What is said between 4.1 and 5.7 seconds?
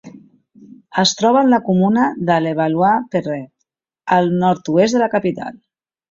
al nord-oest de la capital.